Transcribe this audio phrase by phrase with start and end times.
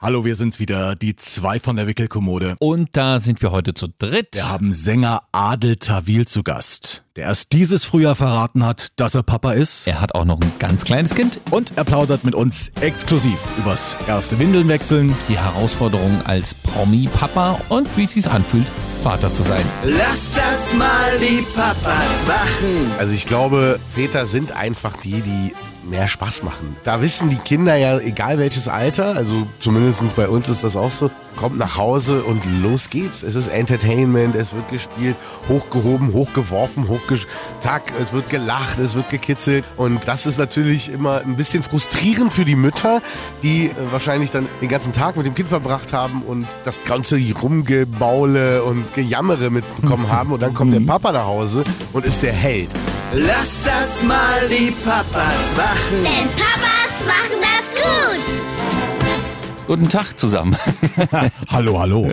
[0.00, 2.54] Hallo, wir sind's wieder, die zwei von der Wickelkommode.
[2.60, 4.28] Und da sind wir heute zu dritt.
[4.36, 9.24] Wir haben Sänger Adel Tawil zu Gast, der erst dieses Frühjahr verraten hat, dass er
[9.24, 9.88] Papa ist.
[9.88, 11.40] Er hat auch noch ein ganz kleines Kind.
[11.50, 15.16] Und er plaudert mit uns exklusiv übers erste Windeln wechseln.
[15.28, 18.68] Die Herausforderung als Promi-Papa und wie es sich anfühlt,
[19.02, 19.64] Vater zu sein.
[19.82, 22.92] Lass das mal die Papas machen.
[23.00, 25.52] Also ich glaube, Väter sind einfach die, die
[25.88, 26.76] mehr Spaß machen.
[26.84, 30.92] Da wissen die Kinder ja, egal welches Alter, also zumindest bei uns ist das auch
[30.92, 33.22] so, kommt nach Hause und los geht's.
[33.22, 35.16] Es ist Entertainment, es wird gespielt,
[35.48, 37.26] hochgehoben, hochgeworfen, hochgesch...
[37.60, 39.64] Zack, es wird gelacht, es wird gekitzelt.
[39.76, 43.02] Und das ist natürlich immer ein bisschen frustrierend für die Mütter,
[43.42, 47.18] die äh, wahrscheinlich dann den ganzen Tag mit dem Kind verbracht haben und das ganze
[47.40, 50.32] Rumgebaule und Gejammere mitbekommen haben.
[50.32, 52.70] Und dann kommt der Papa nach Hause und ist der Held.
[53.14, 55.77] Lass das mal die Papas machen.
[55.90, 59.66] Denn Papas machen das gut.
[59.66, 60.56] Guten Tag zusammen.
[61.48, 62.10] hallo, hallo.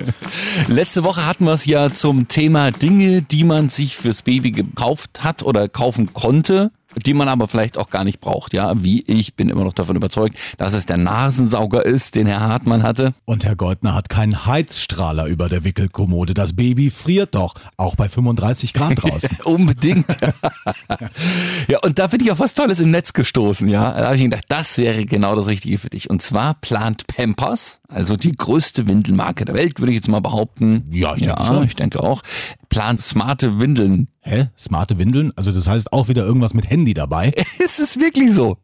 [0.67, 5.23] Letzte Woche hatten wir es ja zum Thema Dinge, die man sich fürs Baby gekauft
[5.23, 6.71] hat oder kaufen konnte
[7.03, 8.53] die man aber vielleicht auch gar nicht braucht.
[8.53, 12.41] Ja, wie ich bin immer noch davon überzeugt, dass es der Nasensauger ist, den Herr
[12.41, 13.13] Hartmann hatte.
[13.25, 16.33] Und Herr Goldner hat keinen Heizstrahler über der Wickelkommode.
[16.33, 19.37] Das Baby friert doch, auch bei 35 Grad draußen.
[19.43, 20.17] Unbedingt.
[21.67, 23.67] ja, und da bin ich auf was Tolles im Netz gestoßen.
[23.67, 26.09] Ja, da habe ich gedacht, das wäre genau das Richtige für dich.
[26.09, 30.85] Und zwar plant Pampers, also die größte Windelmarke der Welt, würde ich jetzt mal behaupten.
[30.91, 31.63] Ja, ich ja, denke schon.
[31.65, 32.21] ich denke auch.
[32.69, 34.49] Plant smarte Windeln Hä?
[34.57, 35.31] Smarte Windeln?
[35.35, 37.31] Also das heißt auch wieder irgendwas mit Handy dabei?
[37.63, 38.57] Es ist wirklich so.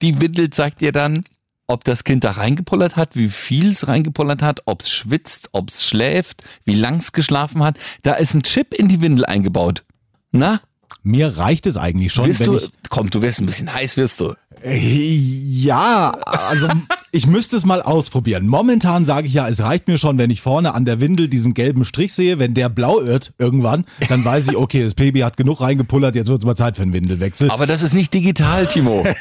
[0.00, 1.24] Die Windel zeigt dir dann,
[1.66, 5.70] ob das Kind da reingepullert hat, wie viel es reingepullert hat, ob es schwitzt, ob
[5.70, 7.78] es schläft, wie lang es geschlafen hat.
[8.02, 9.82] Da ist ein Chip in die Windel eingebaut.
[10.30, 10.60] Na,
[11.02, 12.70] Mir reicht es eigentlich schon, wirst wenn du, ich...
[12.88, 14.34] komm, du wirst ein bisschen heiß, wirst du.
[14.62, 16.68] Äh, Ja, also
[17.14, 18.46] ich müsste es mal ausprobieren.
[18.46, 21.52] Momentan sage ich ja, es reicht mir schon, wenn ich vorne an der Windel diesen
[21.52, 22.38] gelben Strich sehe.
[22.38, 26.28] Wenn der blau irrt irgendwann, dann weiß ich, okay, das Baby hat genug reingepullert, jetzt
[26.28, 27.50] wird es mal Zeit für einen Windelwechsel.
[27.50, 29.04] Aber das ist nicht digital, Timo.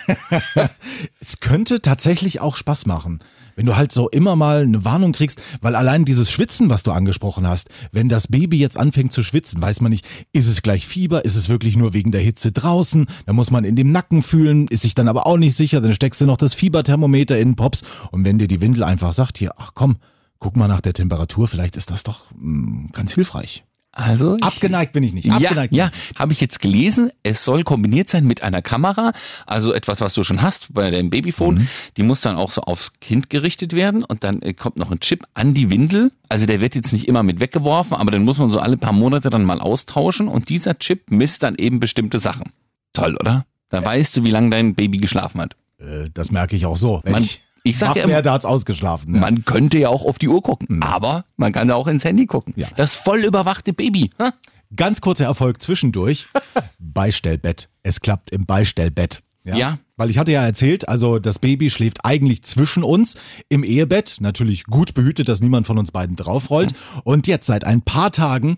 [1.19, 3.19] Es könnte tatsächlich auch Spaß machen,
[3.56, 6.91] wenn du halt so immer mal eine Warnung kriegst, weil allein dieses Schwitzen, was du
[6.91, 10.88] angesprochen hast, wenn das Baby jetzt anfängt zu schwitzen, weiß man nicht, ist es gleich
[10.88, 14.23] Fieber, ist es wirklich nur wegen der Hitze draußen, da muss man in dem Nacken
[14.23, 17.50] fühlen, ist sich dann aber auch nicht sicher, dann steckst du noch das Fieberthermometer in
[17.50, 19.97] den Pops und wenn dir die Windel einfach sagt, hier, ach komm,
[20.39, 23.63] guck mal nach der Temperatur, vielleicht ist das doch mh, ganz hilfreich.
[23.94, 26.19] Also ich- Abgeneigt bin ich nicht, Ja, abgeneigt bin ja, ich nicht.
[26.19, 27.12] habe ich jetzt gelesen.
[27.24, 29.12] Es soll kombiniert sein mit einer Kamera,
[29.46, 31.56] also etwas, was du schon hast bei deinem Babyphone.
[31.56, 31.68] Mhm.
[31.97, 35.00] Die muss dann auch so aufs Kind gerichtet werden und dann äh, kommt noch ein
[35.01, 36.12] Chip an die Windel.
[36.30, 38.94] Also der wird jetzt nicht immer mit weggeworfen, aber den muss man so alle paar
[38.94, 42.51] Monate dann mal austauschen und dieser Chip misst dann eben bestimmte Sachen.
[42.94, 43.46] Toll, oder?
[43.69, 45.56] Da weißt du, wie lange dein Baby geschlafen hat.
[45.80, 47.01] Äh, das merke ich auch so.
[47.03, 49.16] Wenn Man- ich ich sag wach ja immer- werde, hat's ausgeschlafen.
[49.16, 49.22] Ja.
[49.22, 52.26] Man könnte ja auch auf die Uhr gucken, aber man kann ja auch ins Handy
[52.26, 52.54] gucken.
[52.58, 52.68] Ja.
[52.76, 54.10] Das voll überwachte Baby.
[54.20, 54.32] Ha?
[54.76, 56.28] Ganz kurzer Erfolg zwischendurch.
[56.80, 57.70] Beistellbett.
[57.84, 59.22] Es klappt im Beistellbett.
[59.44, 59.80] Ja.
[59.98, 63.16] Weil ich hatte ja erzählt, also das Baby schläft eigentlich zwischen uns
[63.50, 64.18] im Ehebett.
[64.20, 66.74] Natürlich gut behütet, dass niemand von uns beiden draufrollt.
[67.04, 68.58] Und jetzt seit ein paar Tagen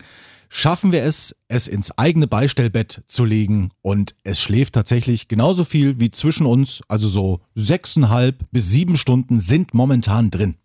[0.56, 3.72] schaffen wir es, es ins eigene Beistellbett zu legen.
[3.82, 6.84] Und es schläft tatsächlich genauso viel wie zwischen uns.
[6.88, 10.56] Also so sechseinhalb bis sieben Stunden sind momentan drin.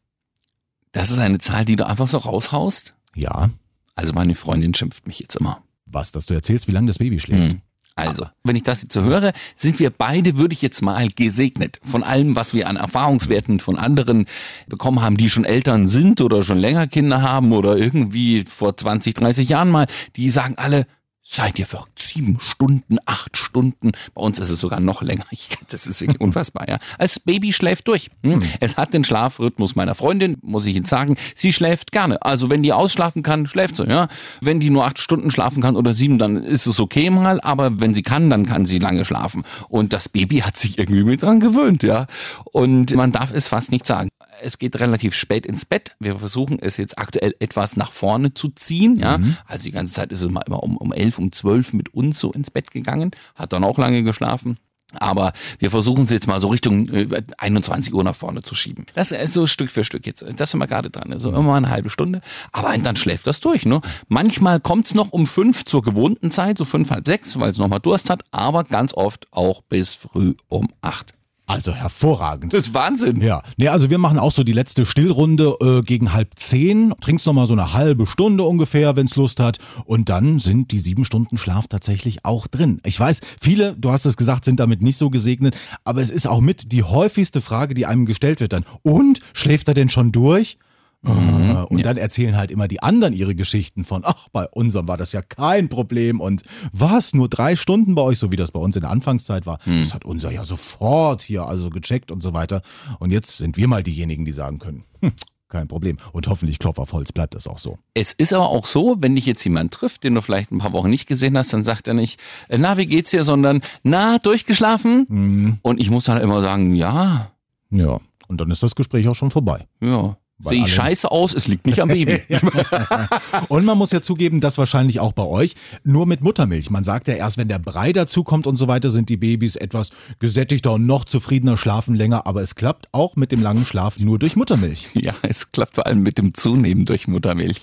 [0.92, 2.94] Das ist eine Zahl, die du einfach so raushaust.
[3.14, 3.48] Ja.
[3.94, 5.62] Also meine Freundin schimpft mich jetzt immer.
[5.86, 7.56] Was, dass du erzählst, wie lange das Baby schläft.
[7.98, 11.78] Also, wenn ich das jetzt so höre, sind wir beide, würde ich jetzt mal gesegnet
[11.82, 14.26] von allem, was wir an Erfahrungswerten von anderen
[14.68, 19.14] bekommen haben, die schon Eltern sind oder schon länger Kinder haben oder irgendwie vor 20,
[19.14, 20.86] 30 Jahren mal, die sagen alle,
[21.30, 25.50] seid ihr verrückt, sieben Stunden, acht Stunden, bei uns ist es sogar noch länger, ich,
[25.70, 26.78] das ist wirklich unfassbar, ja.
[26.96, 28.10] Als Baby schläft durch.
[28.22, 28.40] Hm?
[28.60, 32.22] Es hat den Schlafrhythmus meiner Freundin, muss ich Ihnen sagen, sie schläft gerne.
[32.22, 34.08] Also wenn die ausschlafen kann, schläft sie, ja.
[34.40, 37.78] Wenn die nur acht Stunden schlafen kann oder sieben, dann ist es okay mal, aber
[37.78, 39.44] wenn sie kann, dann kann sie lange schlafen.
[39.68, 42.06] Und das Baby hat sich irgendwie mit dran gewöhnt, ja.
[42.44, 44.08] Und man darf es fast nicht sagen.
[44.42, 45.92] Es geht relativ spät ins Bett.
[45.98, 49.18] Wir versuchen es jetzt aktuell etwas nach vorne zu ziehen, ja.
[49.46, 52.18] Also die ganze Zeit ist es mal immer um, um elf, um zwölf mit uns
[52.18, 54.58] so ins Bett gegangen, hat dann auch lange geschlafen.
[54.94, 58.86] Aber wir versuchen es jetzt mal so Richtung äh, 21 Uhr nach vorne zu schieben.
[58.94, 60.24] Das ist so Stück für Stück jetzt.
[60.36, 61.12] Das sind wir gerade dran.
[61.12, 62.22] Also immer eine halbe Stunde.
[62.52, 63.66] Aber dann schläft das durch.
[63.66, 63.82] Ne?
[64.08, 67.58] Manchmal kommt es noch um fünf zur gewohnten Zeit, so fünf, halb sechs, weil es
[67.58, 68.22] nochmal Durst hat.
[68.30, 71.12] Aber ganz oft auch bis früh um acht.
[71.48, 72.52] Also hervorragend.
[72.52, 73.22] Das ist Wahnsinn.
[73.22, 77.26] Ja, nee, also wir machen auch so die letzte Stillrunde äh, gegen halb zehn, trinkst
[77.26, 79.56] noch mal so eine halbe Stunde ungefähr, wenn's Lust hat
[79.86, 82.82] und dann sind die sieben Stunden Schlaf tatsächlich auch drin.
[82.84, 86.28] Ich weiß, viele, du hast es gesagt, sind damit nicht so gesegnet, aber es ist
[86.28, 88.66] auch mit die häufigste Frage, die einem gestellt wird dann.
[88.82, 90.58] Und, schläft er denn schon durch?
[91.04, 94.96] Äh, Und dann erzählen halt immer die anderen ihre Geschichten von, ach, bei unserem war
[94.96, 96.42] das ja kein Problem und
[96.72, 99.58] was, nur drei Stunden bei euch, so wie das bei uns in der Anfangszeit war.
[99.64, 102.62] Das hat unser ja sofort hier also gecheckt und so weiter.
[102.98, 105.12] Und jetzt sind wir mal diejenigen, die sagen können, hm,
[105.48, 105.98] kein Problem.
[106.12, 107.78] Und hoffentlich, Klopf auf Holz, bleibt das auch so.
[107.94, 110.72] Es ist aber auch so, wenn dich jetzt jemand trifft, den du vielleicht ein paar
[110.72, 114.18] Wochen nicht gesehen hast, dann sagt er nicht, äh, na, wie geht's dir, sondern, na,
[114.18, 115.58] durchgeschlafen?
[115.62, 117.30] Und ich muss dann immer sagen, ja,
[117.70, 119.66] Ja, und dann ist das Gespräch auch schon vorbei.
[119.80, 120.16] ja.
[120.40, 122.22] Sehe ich scheiße aus, es liegt nicht am Baby.
[123.48, 126.70] Und man muss ja zugeben, dass wahrscheinlich auch bei euch nur mit Muttermilch.
[126.70, 129.90] Man sagt ja erst, wenn der Brei dazukommt und so weiter, sind die Babys etwas
[130.20, 132.26] gesättigter und noch zufriedener, schlafen länger.
[132.28, 134.86] Aber es klappt auch mit dem langen Schlaf nur durch Muttermilch.
[134.98, 137.60] Ja, es klappt vor allem mit dem Zunehmen durch Muttermilch.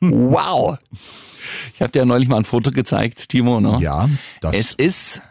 [0.00, 0.76] wow.
[1.74, 3.60] Ich habe dir ja neulich mal ein Foto gezeigt, Timo.
[3.60, 3.78] Ne?
[3.80, 4.08] Ja,
[4.40, 5.22] das Es ist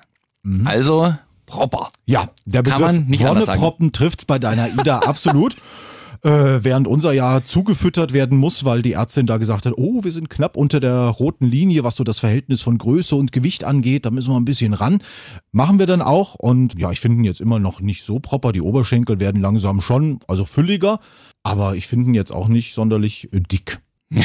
[0.64, 1.14] also
[1.46, 1.90] proper.
[2.06, 3.92] Ja, der Kann Begriff man nicht anders sagen.
[3.92, 5.56] Trifft's bei deiner Ida absolut.
[6.24, 10.12] Äh, während unser ja zugefüttert werden muss, weil die Ärztin da gesagt hat, oh, wir
[10.14, 14.06] sind knapp unter der roten Linie, was so das Verhältnis von Größe und Gewicht angeht,
[14.06, 15.04] da müssen wir ein bisschen ran.
[15.52, 18.54] Machen wir dann auch und ja, ich finde ihn jetzt immer noch nicht so proper.
[18.54, 21.02] Die Oberschenkel werden langsam schon, also fülliger,
[21.44, 23.80] aber ich finde ihn jetzt auch nicht sonderlich äh, dick.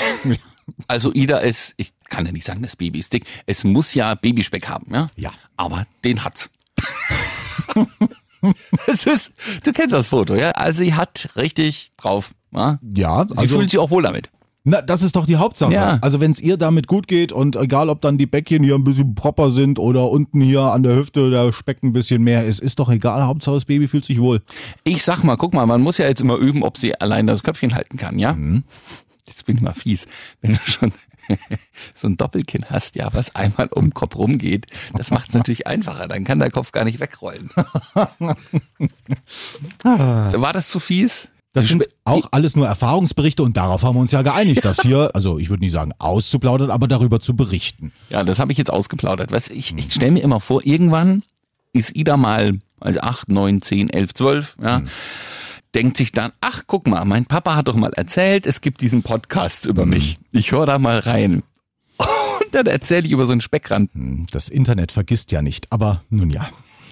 [0.86, 3.24] Also Ida ist, ich kann ja nicht sagen, das Baby ist dick.
[3.46, 5.06] Es muss ja Babyspeck haben, ja?
[5.16, 5.32] Ja.
[5.56, 6.50] Aber den hat's.
[8.86, 10.50] es ist, du kennst das Foto, ja?
[10.52, 12.32] Also sie hat richtig drauf.
[12.52, 12.78] Ja?
[12.94, 14.30] Ja, Sie also fühlt sich auch wohl damit.
[14.64, 15.72] Na, das ist doch die Hauptsache.
[15.72, 15.98] Ja.
[16.02, 18.84] Also wenn es ihr damit gut geht und egal, ob dann die Bäckchen hier ein
[18.84, 22.60] bisschen proper sind oder unten hier an der Hüfte der Speck ein bisschen mehr ist,
[22.60, 23.22] ist doch egal.
[23.22, 24.42] Hauptsache das Baby fühlt sich wohl.
[24.84, 27.42] Ich sag mal, guck mal, man muss ja jetzt immer üben, ob sie allein das
[27.42, 28.36] Köpfchen halten kann, ja?
[29.26, 30.06] Jetzt bin ich mal fies.
[30.42, 30.92] Wenn du schon
[31.94, 35.66] so ein Doppelkinn hast, ja, was einmal um den Kopf rumgeht, das macht es natürlich
[35.66, 36.08] einfacher.
[36.08, 37.50] Dann kann der Kopf gar nicht wegrollen.
[39.84, 41.28] War das zu fies?
[41.52, 45.10] Das sind auch alles nur Erfahrungsberichte und darauf haben wir uns ja geeinigt, das hier,
[45.14, 47.92] also ich würde nicht sagen auszuplaudern, aber darüber zu berichten.
[48.10, 49.32] Ja, das habe ich jetzt ausgeplaudert.
[49.32, 51.22] Weißt, ich ich stelle mir immer vor, irgendwann
[51.72, 54.82] ist Ida mal, also 8, 9, 10, 11, 12, ja,
[55.74, 59.02] denkt sich dann, ach, guck mal, mein Papa hat doch mal erzählt, es gibt diesen
[59.02, 60.18] Podcast über mich.
[60.32, 61.42] Ich höre da mal rein.
[61.98, 63.90] Und dann erzähle ich über so einen Speckrand.
[64.30, 66.48] Das Internet vergisst ja nicht, aber nun ja.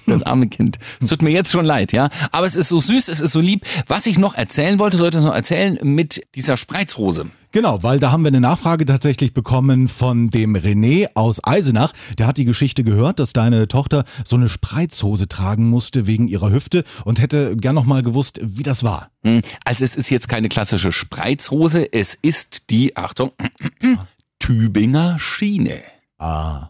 [0.07, 0.79] Das arme Kind.
[1.01, 2.11] Es tut mir jetzt schon leid, ja.
[2.31, 3.67] Aber es ist so süß, es ist so lieb.
[3.89, 7.27] Was ich noch erzählen wollte, sollte ich noch erzählen mit dieser Spreizrose.
[7.57, 11.95] Genau, weil da haben wir eine Nachfrage tatsächlich bekommen von dem René aus Eisenach.
[12.19, 16.51] Der hat die Geschichte gehört, dass deine Tochter so eine Spreizhose tragen musste wegen ihrer
[16.51, 19.11] Hüfte und hätte gern noch mal gewusst, wie das war.
[19.25, 23.33] Hm, Also es ist jetzt keine klassische Spreizrose, es ist die, Achtung,
[24.39, 25.81] Tübinger Schiene.
[26.19, 26.69] Ah,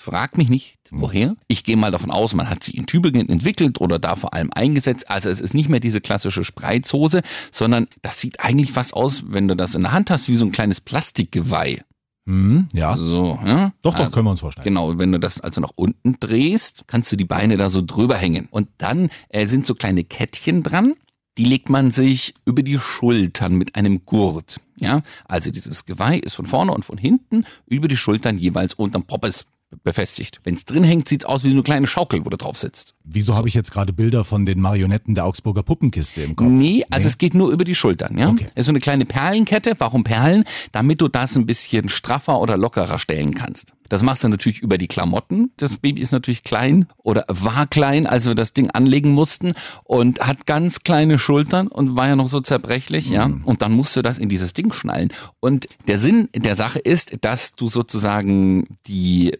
[0.00, 1.34] Frag mich nicht, woher.
[1.48, 4.48] Ich gehe mal davon aus, man hat sie in Tübingen entwickelt oder da vor allem
[4.54, 5.10] eingesetzt.
[5.10, 9.48] Also es ist nicht mehr diese klassische Spreizhose, sondern das sieht eigentlich fast aus, wenn
[9.48, 11.82] du das in der Hand hast, wie so ein kleines Plastikgeweih.
[12.26, 12.96] hm, ja.
[12.96, 13.72] So, ja?
[13.82, 14.64] Doch, doch, Also, können wir uns vorstellen.
[14.68, 18.14] Genau, wenn du das also nach unten drehst, kannst du die Beine da so drüber
[18.16, 18.46] hängen.
[18.52, 20.94] Und dann äh, sind so kleine Kettchen dran.
[21.38, 24.60] Die legt man sich über die Schultern mit einem Gurt.
[24.76, 29.02] Ja, also dieses Geweih ist von vorne und von hinten über die Schultern jeweils unterm
[29.02, 29.44] Poppes
[29.84, 30.40] befestigt.
[30.44, 32.94] Wenn es drin hängt, sieht's aus wie so eine kleine Schaukel, wo du drauf sitzt.
[33.04, 36.48] Wieso habe ich jetzt gerade Bilder von den Marionetten der Augsburger Puppenkiste im Kopf?
[36.48, 38.28] Nee, also es geht nur über die Schultern, ja.
[38.28, 38.46] Okay.
[38.54, 39.74] Es ist so eine kleine Perlenkette.
[39.78, 40.44] Warum Perlen?
[40.72, 43.72] Damit du das ein bisschen straffer oder lockerer stellen kannst.
[43.88, 45.52] Das machst du natürlich über die Klamotten.
[45.56, 49.52] Das Baby ist natürlich klein oder war klein, als wir das Ding anlegen mussten
[49.84, 53.30] und hat ganz kleine Schultern und war ja noch so zerbrechlich, ja.
[53.44, 55.12] Und dann musst du das in dieses Ding schnallen.
[55.40, 59.36] Und der Sinn der Sache ist, dass du sozusagen die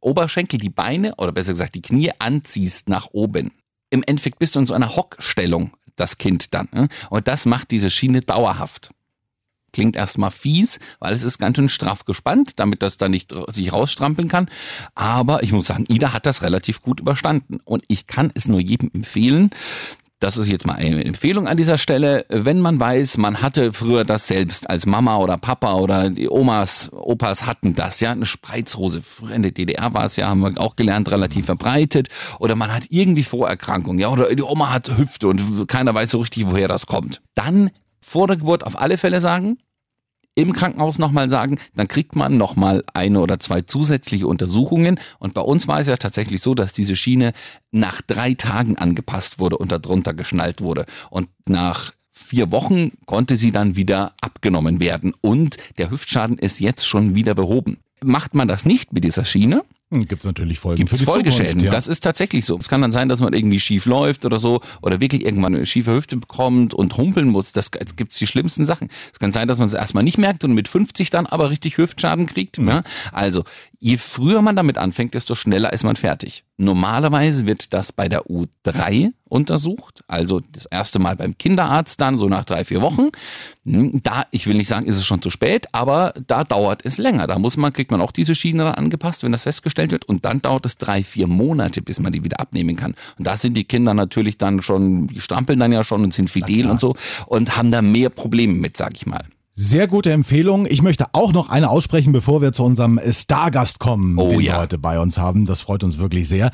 [0.00, 3.50] Oberschenkel, die Beine oder besser gesagt die Knie anziehst nach oben.
[3.90, 6.68] Im Endeffekt bist du in so einer Hockstellung, das Kind dann.
[6.72, 6.88] Ne?
[7.10, 8.90] Und das macht diese Schiene dauerhaft.
[9.76, 13.74] Klingt erstmal fies, weil es ist ganz schön straff gespannt, damit das dann nicht sich
[13.74, 14.48] rausstrampeln kann.
[14.94, 17.58] Aber ich muss sagen, Ida hat das relativ gut überstanden.
[17.62, 19.50] Und ich kann es nur jedem empfehlen.
[20.18, 22.24] Das ist jetzt mal eine Empfehlung an dieser Stelle.
[22.30, 26.90] Wenn man weiß, man hatte früher das selbst als Mama oder Papa oder die Omas,
[26.90, 29.02] Opas hatten das, ja, eine Spreizhose.
[29.02, 32.08] Früher in der DDR war es ja, haben wir auch gelernt, relativ verbreitet.
[32.40, 36.20] Oder man hat irgendwie Vorerkrankungen, ja, oder die Oma hat Hüfte und keiner weiß so
[36.20, 37.20] richtig, woher das kommt.
[37.34, 37.68] Dann
[38.00, 39.58] vor der Geburt auf alle Fälle sagen,
[40.36, 45.00] im Krankenhaus nochmal sagen, dann kriegt man nochmal eine oder zwei zusätzliche Untersuchungen.
[45.18, 47.32] Und bei uns war es ja tatsächlich so, dass diese Schiene
[47.72, 50.84] nach drei Tagen angepasst wurde und darunter geschnallt wurde.
[51.10, 55.14] Und nach vier Wochen konnte sie dann wieder abgenommen werden.
[55.22, 57.78] Und der Hüftschaden ist jetzt schon wieder behoben.
[58.04, 61.46] Macht man das nicht mit dieser Schiene, Gibt es natürlich Folgen gibt es Folgeschäden.
[61.46, 61.70] Zukunft, ja.
[61.70, 62.56] Das ist tatsächlich so.
[62.58, 65.64] Es kann dann sein, dass man irgendwie schief läuft oder so oder wirklich irgendwann eine
[65.64, 67.52] schiefe Hüfte bekommt und humpeln muss.
[67.52, 68.88] Das gibt's die schlimmsten Sachen.
[69.12, 71.78] Es kann sein, dass man es erstmal nicht merkt und mit 50 dann aber richtig
[71.78, 72.58] Hüftschaden kriegt.
[72.58, 72.68] Mhm.
[72.68, 72.80] Ja?
[73.12, 73.44] Also,
[73.78, 76.42] je früher man damit anfängt, desto schneller ist man fertig.
[76.58, 82.28] Normalerweise wird das bei der U3 untersucht, also das erste Mal beim Kinderarzt dann, so
[82.28, 83.10] nach drei, vier Wochen.
[83.66, 86.96] Hm, Da, ich will nicht sagen, ist es schon zu spät, aber da dauert es
[86.96, 87.26] länger.
[87.26, 90.06] Da muss man, kriegt man auch diese Schiene dann angepasst, wenn das festgestellt wird.
[90.06, 92.94] Und dann dauert es drei, vier Monate, bis man die wieder abnehmen kann.
[93.18, 96.30] Und da sind die Kinder natürlich dann schon, die strampeln dann ja schon und sind
[96.30, 96.96] fidel und so
[97.26, 99.24] und haben da mehr Probleme mit, sag ich mal.
[99.58, 100.66] Sehr gute Empfehlung.
[100.68, 104.52] Ich möchte auch noch eine aussprechen, bevor wir zu unserem Stargast kommen, Oh den ja.
[104.52, 105.46] wir heute bei uns haben.
[105.46, 106.50] Das freut uns wirklich sehr.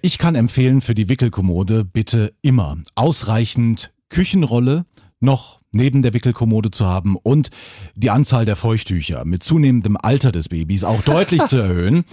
[0.00, 4.86] Ich kann empfehlen für die Wickelkommode bitte immer ausreichend Küchenrolle
[5.20, 7.50] noch neben der Wickelkommode zu haben und
[7.94, 12.04] die Anzahl der Feuchttücher mit zunehmendem Alter des Babys auch deutlich zu erhöhen.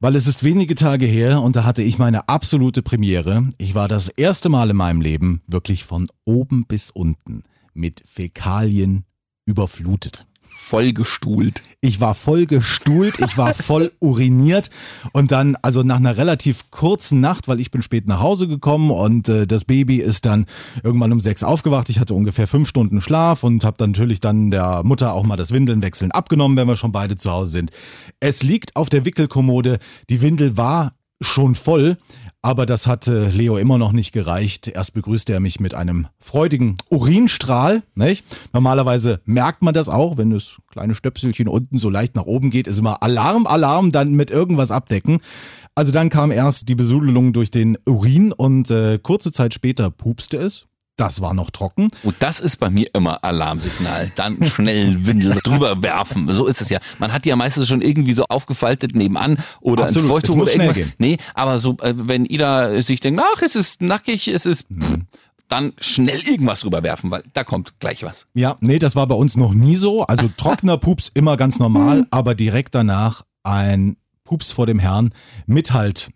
[0.00, 3.48] Weil es ist wenige Tage her und da hatte ich meine absolute Premiere.
[3.58, 7.44] Ich war das erste Mal in meinem Leben wirklich von oben bis unten
[7.74, 9.04] mit Fäkalien
[9.48, 10.26] überflutet.
[10.50, 11.62] Vollgestuhlt.
[11.80, 14.68] Ich war voll gestuhlt, ich war voll uriniert
[15.12, 18.90] und dann, also nach einer relativ kurzen Nacht, weil ich bin spät nach Hause gekommen
[18.90, 20.44] und äh, das Baby ist dann
[20.82, 21.88] irgendwann um sechs aufgewacht.
[21.88, 25.36] Ich hatte ungefähr fünf Stunden Schlaf und habe dann natürlich dann der Mutter auch mal
[25.36, 27.70] das Windelnwechseln abgenommen, wenn wir schon beide zu Hause sind.
[28.20, 29.78] Es liegt auf der Wickelkommode,
[30.10, 30.90] die Windel war
[31.20, 31.96] schon voll,
[32.42, 34.68] aber das hatte Leo immer noch nicht gereicht.
[34.68, 37.82] Erst begrüßte er mich mit einem freudigen Urinstrahl.
[37.94, 38.24] Nicht?
[38.52, 42.68] Normalerweise merkt man das auch, wenn das kleine Stöpselchen unten so leicht nach oben geht,
[42.68, 45.18] ist immer Alarm, Alarm, dann mit irgendwas abdecken.
[45.74, 50.36] Also dann kam erst die Besudelung durch den Urin und äh, kurze Zeit später pupste
[50.36, 50.66] es.
[50.98, 51.88] Das war noch trocken.
[52.02, 54.10] Und das ist bei mir immer Alarmsignal.
[54.16, 56.28] Dann schnell Windel drüber werfen.
[56.28, 56.80] So ist es ja.
[56.98, 60.28] Man hat die ja meistens schon irgendwie so aufgefaltet nebenan oder Absolut.
[60.28, 60.80] Muss oder irgendwas.
[60.98, 64.80] Nee, aber so, äh, wenn Ida sich denkt, ach, es ist nackig, es ist, Mhm.
[64.82, 64.98] pff,
[65.48, 68.26] dann schnell irgendwas rüberwerfen, weil da kommt gleich was.
[68.34, 70.02] Ja, nee, das war bei uns noch nie so.
[70.02, 75.14] Also trockener Pups immer ganz normal, aber direkt danach ein Pups vor dem Herrn
[75.46, 76.10] mit halt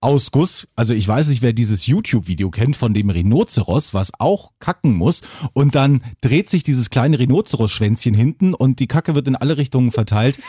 [0.00, 0.66] Ausguss.
[0.76, 5.20] Also ich weiß nicht, wer dieses YouTube-Video kennt von dem Rhinoceros, was auch kacken muss.
[5.52, 9.90] Und dann dreht sich dieses kleine Rhinoceros-Schwänzchen hinten und die Kacke wird in alle Richtungen
[9.90, 10.38] verteilt.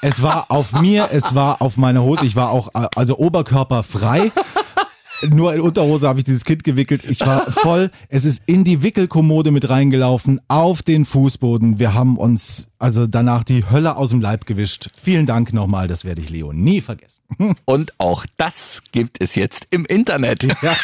[0.00, 4.32] Es war auf mir, es war auf meiner Hose, ich war auch äh, also oberkörperfrei.
[5.28, 7.04] Nur in Unterhose habe ich dieses Kind gewickelt.
[7.08, 7.90] Ich war voll.
[8.08, 11.78] Es ist in die Wickelkommode mit reingelaufen, auf den Fußboden.
[11.78, 14.90] Wir haben uns also danach die Hölle aus dem Leib gewischt.
[14.96, 17.22] Vielen Dank nochmal, das werde ich Leo nie vergessen.
[17.64, 20.42] Und auch das gibt es jetzt im Internet.
[20.42, 20.76] Ja,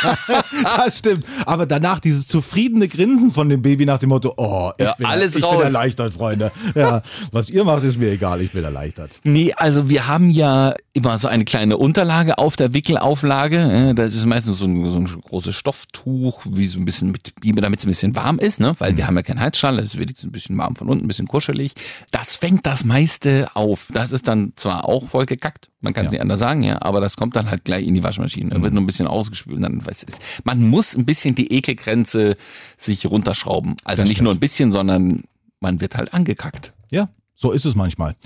[0.76, 1.26] das stimmt.
[1.44, 5.06] Aber danach dieses zufriedene Grinsen von dem Baby nach dem Motto, oh, ich, Ja, bin,
[5.06, 5.56] alles ich raus.
[5.56, 6.52] bin erleichtert, Freunde.
[6.76, 7.02] Ja,
[7.32, 9.18] was ihr macht, ist mir egal, ich bin erleichtert.
[9.24, 13.94] Nee, also wir haben ja immer so eine kleine Unterlage auf der Wickelauflage.
[13.96, 17.52] Das ist meistens so ein, so ein großes Stofftuch, wie so ein bisschen mit, wie
[17.52, 18.74] damit es ein bisschen warm ist, ne?
[18.78, 21.08] Weil wir haben ja keinen Heizschall, es ist wenigstens ein bisschen warm von unten, ein
[21.08, 21.74] bisschen kuschelig.
[22.10, 23.88] Das fängt das meiste auf.
[23.92, 27.00] Das ist dann zwar auch voll gekackt, man kann es nicht anders sagen, ja, aber
[27.00, 28.50] das kommt dann halt gleich in die Waschmaschine.
[28.50, 29.62] Da wird nur ein bisschen ausgespült.
[29.62, 30.20] Dann, was ist.
[30.44, 32.36] Man muss ein bisschen die Ekelgrenze
[32.76, 33.76] sich runterschrauben.
[33.84, 34.24] Also Das nicht stimmt.
[34.24, 35.22] nur ein bisschen, sondern
[35.60, 36.72] man wird halt angekackt.
[36.90, 38.16] Ja, so ist es manchmal.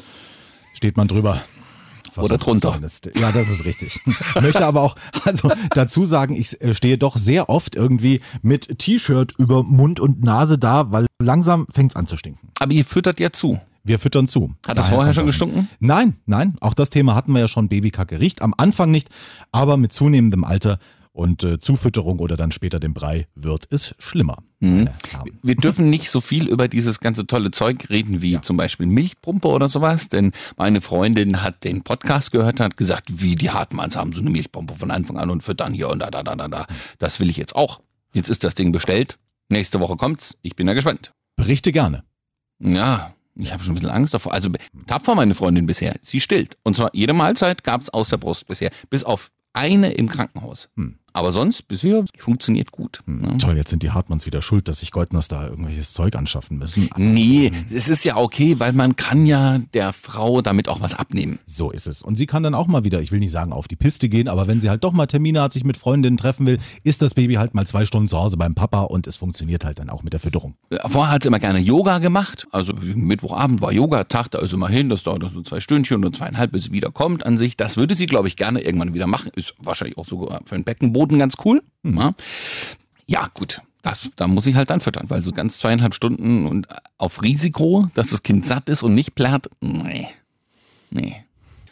[0.74, 1.42] Steht man drüber.
[2.14, 2.78] Was Oder drunter.
[3.18, 4.00] Ja, das ist richtig.
[4.40, 9.34] Möchte aber auch also dazu sagen, ich äh, stehe doch sehr oft irgendwie mit T-Shirt
[9.38, 12.50] über Mund und Nase da, weil langsam fängt's an zu stinken.
[12.58, 13.60] Aber ihr füttert ja zu.
[13.84, 14.54] Wir füttern zu.
[14.66, 15.68] Hat das Daher vorher schon gestunken?
[15.80, 16.56] Nein, nein.
[16.60, 17.68] Auch das Thema hatten wir ja schon.
[17.68, 19.08] Babykacke riecht am Anfang nicht,
[19.50, 20.78] aber mit zunehmendem Alter
[21.12, 24.38] und äh, Zufütterung oder dann später dem Brei wird es schlimmer.
[24.60, 24.88] Mhm.
[25.42, 29.48] Wir dürfen nicht so viel über dieses ganze tolle Zeug reden wie zum Beispiel Milchpumpe
[29.48, 33.96] oder sowas, denn meine Freundin hat den Podcast gehört und hat gesagt, wie die Hartmanns
[33.96, 36.48] haben so eine Milchpumpe von Anfang an und füttern hier und da, da, da, da,
[36.48, 36.66] da.
[36.98, 37.80] Das will ich jetzt auch.
[38.14, 39.18] Jetzt ist das Ding bestellt.
[39.48, 40.38] Nächste Woche kommt's.
[40.42, 41.12] Ich bin da gespannt.
[41.36, 42.04] Berichte gerne.
[42.58, 44.32] Ja, ich habe schon ein bisschen Angst davor.
[44.32, 44.50] Also
[44.86, 45.96] tapfer meine Freundin bisher.
[46.02, 46.56] Sie stillt.
[46.62, 48.70] Und zwar jede Mahlzeit gab's aus der Brust bisher.
[48.90, 50.68] Bis auf eine im Krankenhaus.
[50.76, 50.98] Hm.
[51.12, 53.02] Aber sonst, bisher funktioniert gut.
[53.06, 53.36] Ne?
[53.38, 56.88] Toll, jetzt sind die Hartmanns wieder schuld, dass sich Goldners da irgendwelches Zeug anschaffen müssen.
[56.96, 61.38] Nee, es ist ja okay, weil man kann ja der Frau damit auch was abnehmen.
[61.46, 62.02] So ist es.
[62.02, 64.28] Und sie kann dann auch mal wieder, ich will nicht sagen auf die Piste gehen,
[64.28, 67.14] aber wenn sie halt doch mal Termine hat, sich mit Freundinnen treffen will, ist das
[67.14, 70.02] Baby halt mal zwei Stunden zu Hause beim Papa und es funktioniert halt dann auch
[70.02, 70.54] mit der Fütterung.
[70.86, 72.46] Vorher hat sie immer gerne Yoga gemacht.
[72.50, 76.52] Also Mittwochabend war Yogatag, da ist mal hin, das dauert so zwei Stündchen oder zweieinhalb,
[76.52, 77.56] bis sie wiederkommt an sich.
[77.56, 79.30] Das würde sie, glaube ich, gerne irgendwann wieder machen.
[79.34, 81.62] Ist wahrscheinlich auch sogar für den Beckenboden ganz cool.
[81.84, 82.14] Ja.
[83.06, 83.62] ja, gut.
[83.82, 86.68] Das, da muss ich halt dann füttern, weil so ganz zweieinhalb Stunden und
[86.98, 90.06] auf Risiko, dass das Kind satt ist und nicht plärrt, nee.
[90.90, 91.24] Nee.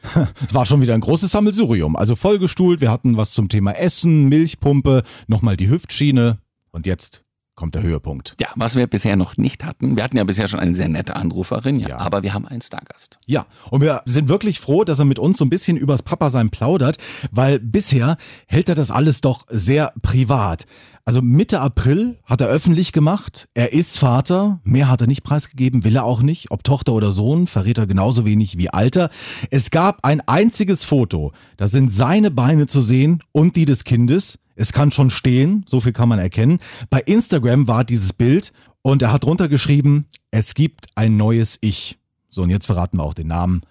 [0.03, 1.95] Es war schon wieder ein großes Sammelsurium.
[1.95, 6.39] Also vollgestuhlt, wir hatten was zum Thema Essen, Milchpumpe, nochmal die Hüftschiene
[6.73, 7.23] und jetzt
[7.61, 8.35] kommt der Höhepunkt.
[8.41, 9.95] Ja, was wir bisher noch nicht hatten.
[9.95, 11.99] Wir hatten ja bisher schon eine sehr nette Anruferin, ja, Ja.
[11.99, 13.19] aber wir haben einen Stargast.
[13.27, 16.49] Ja, und wir sind wirklich froh, dass er mit uns so ein bisschen übers Papa-Sein
[16.49, 16.97] plaudert,
[17.31, 20.65] weil bisher hält er das alles doch sehr privat.
[21.05, 25.83] Also Mitte April hat er öffentlich gemacht, er ist Vater, mehr hat er nicht preisgegeben,
[25.85, 29.11] will er auch nicht, ob Tochter oder Sohn, verrät er genauso wenig wie Alter.
[29.51, 34.39] Es gab ein einziges Foto, da sind seine Beine zu sehen und die des Kindes.
[34.61, 36.59] Es kann schon stehen, so viel kann man erkennen.
[36.91, 38.53] Bei Instagram war dieses Bild
[38.83, 41.97] und er hat drunter geschrieben, es gibt ein neues Ich.
[42.29, 43.63] So, und jetzt verraten wir auch den Namen.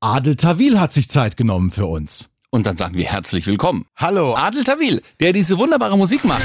[0.00, 2.30] Adel Tawil hat sich Zeit genommen für uns.
[2.48, 3.84] Und dann sagen wir herzlich willkommen.
[3.94, 4.36] Hallo.
[4.36, 6.42] Adel Tawil, der diese wunderbare Musik macht.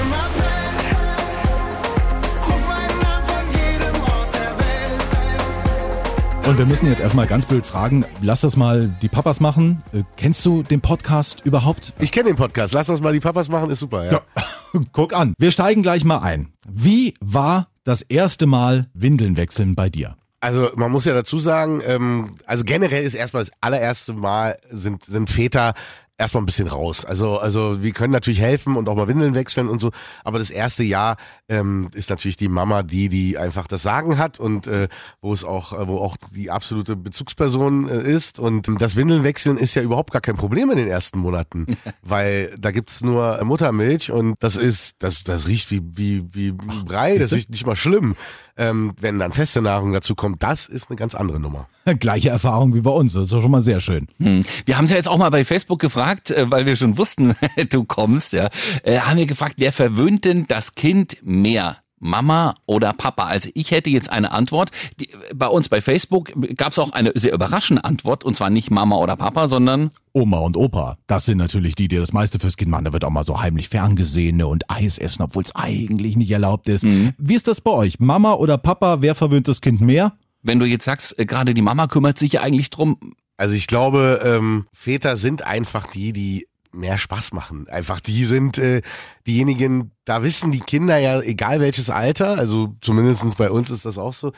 [6.45, 9.81] Und wir müssen jetzt erstmal ganz blöd fragen, lass das mal die Papas machen.
[9.93, 11.93] Äh, kennst du den Podcast überhaupt?
[11.99, 12.73] Ich kenne den Podcast.
[12.73, 14.11] Lass das mal die Papas machen, ist super.
[14.11, 14.21] Ja.
[14.91, 15.35] Guck an.
[15.37, 16.51] Wir steigen gleich mal ein.
[16.67, 20.17] Wie war das erste Mal Windeln wechseln bei dir?
[20.41, 25.05] Also man muss ja dazu sagen, ähm, also generell ist erstmal das allererste Mal sind,
[25.05, 25.73] sind Väter
[26.17, 27.05] erstmal ein bisschen raus.
[27.05, 29.91] Also, also wir können natürlich helfen und auch mal Windeln wechseln und so,
[30.23, 31.17] aber das erste Jahr
[31.49, 34.89] ähm, ist natürlich die Mama die, die einfach das Sagen hat und äh,
[35.21, 38.39] wo es auch, äh, wo auch die absolute Bezugsperson äh, ist.
[38.39, 41.65] Und das Windeln wechseln ist ja überhaupt gar kein Problem in den ersten Monaten,
[42.03, 47.17] weil da gibt's nur Muttermilch und das ist, das, das riecht wie, wie, wie Brei,
[47.17, 48.15] das riecht nicht mal schlimm.
[48.55, 51.67] Ähm, wenn dann feste Nahrung dazu kommt, das ist eine ganz andere Nummer.
[51.99, 53.13] Gleiche Erfahrung wie bei uns.
[53.13, 54.07] Das ist doch schon mal sehr schön.
[54.19, 54.43] Hm.
[54.65, 57.35] Wir haben es ja jetzt auch mal bei Facebook gefragt, äh, weil wir schon wussten,
[57.69, 58.49] du kommst, ja.
[58.83, 61.82] Äh, haben wir gefragt, wer verwöhnt denn das Kind mehr?
[62.03, 63.25] Mama oder Papa?
[63.25, 64.71] Also ich hätte jetzt eine Antwort.
[64.99, 68.69] Die, bei uns bei Facebook gab es auch eine sehr überraschende Antwort und zwar nicht
[68.69, 72.57] Mama oder Papa, sondern Oma und Opa, das sind natürlich die, die das meiste fürs
[72.57, 72.85] Kind machen.
[72.85, 76.69] Da wird auch mal so heimlich ferngesehene und Eis essen, obwohl es eigentlich nicht erlaubt
[76.69, 76.83] ist.
[76.83, 77.99] Wie ist das bei euch?
[77.99, 80.13] Mama oder Papa, wer verwöhnt das Kind mehr?
[80.43, 82.97] wenn du jetzt sagst, äh, gerade die Mama kümmert sich ja eigentlich drum.
[83.37, 87.67] Also ich glaube, ähm, Väter sind einfach die, die mehr Spaß machen.
[87.69, 88.81] Einfach die sind äh,
[89.25, 93.97] diejenigen, da wissen die Kinder ja, egal welches Alter, also zumindest bei uns ist das
[93.97, 94.33] auch so,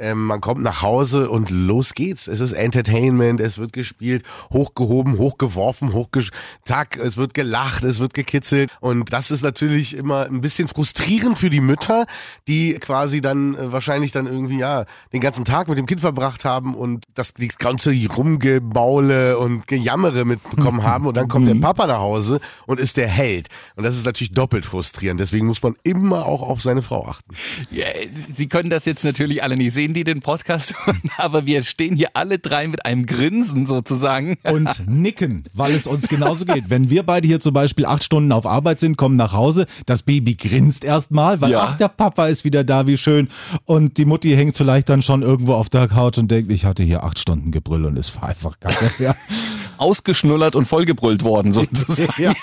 [0.00, 2.26] ähm, man kommt nach Hause und los geht's.
[2.26, 6.30] Es ist Entertainment, es wird gespielt, hochgehoben, hochgeworfen, hochgesch...
[6.64, 8.70] Zack, es wird gelacht, es wird gekitzelt.
[8.80, 12.06] Und das ist natürlich immer ein bisschen frustrierend für die Mütter,
[12.48, 16.44] die quasi dann äh, wahrscheinlich dann irgendwie, ja, den ganzen Tag mit dem Kind verbracht
[16.44, 21.06] haben und das, das ganze Rumgebaule und Gejammere mitbekommen haben.
[21.06, 23.48] Und dann kommt der Papa nach Hause und ist der Held.
[23.76, 25.20] Und das ist natürlich doppelt frustrierend.
[25.20, 27.34] Deswegen muss man immer auch auf seine Frau achten.
[27.70, 27.86] Ja,
[28.32, 31.96] Sie können das jetzt natürlich alle nicht sehen, die den Podcast hören, aber wir stehen
[31.96, 34.36] hier alle drei mit einem Grinsen sozusagen.
[34.50, 36.70] und nicken, weil es uns genauso geht.
[36.70, 40.02] Wenn wir beide hier zum Beispiel acht Stunden auf Arbeit sind, kommen nach Hause, das
[40.02, 41.60] Baby grinst erstmal, weil Ja.
[41.62, 43.28] ach, der Papa ist wieder da, wie schön.
[43.64, 46.82] Und die Mutti hängt vielleicht dann schon irgendwo auf der Couch und denkt, ich hatte
[46.82, 49.16] hier acht Stunden Gebrüll und es war einfach nicht mehr.
[49.80, 52.12] Ausgeschnullert und vollgebrüllt worden sozusagen.
[52.22, 52.34] ja.